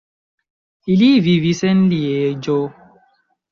Ili 0.93 1.09
vivis 1.27 1.63
en 1.73 1.85
Lieĝo. 1.93 2.59